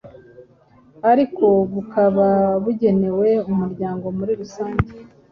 ariko 1.11 1.45
bukaba 1.73 2.27
bugenewe 2.63 3.29
umuryango 3.51 4.05
muri 4.17 4.31
rusange 4.41 4.87